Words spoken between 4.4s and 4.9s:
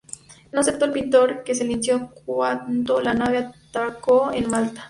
Malta.